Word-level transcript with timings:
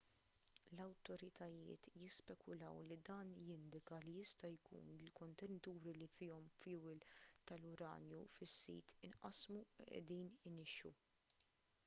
l-awtoritajiet 0.75 1.83
jispekulaw 2.03 2.75
li 2.89 2.97
dan 3.09 3.27
jindika 3.49 3.95
li 4.05 4.13
jista' 4.19 4.51
jkun 4.55 4.85
li 4.97 5.05
l-kontenituri 5.07 5.91
li 5.99 6.07
fihom 6.15 6.45
fjuwil 6.59 6.99
tal-uranju 7.47 8.21
fis-sit 8.35 8.87
inqasmu 9.09 9.61
u 9.81 9.85
qiegħdin 9.91 10.33
inixxu 10.53 10.93